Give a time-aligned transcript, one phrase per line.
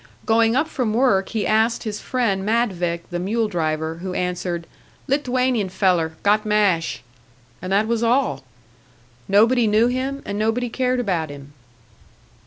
[0.25, 4.65] Going up from work, he asked his friend Madvik, the mule driver, who answered,
[5.07, 7.03] "Lit'uanian feller got mash."
[7.61, 8.43] And that was all.
[9.27, 11.53] Nobody knew him, and nobody cared about him.